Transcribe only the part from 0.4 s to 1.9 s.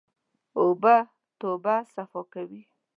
اوبه د توبه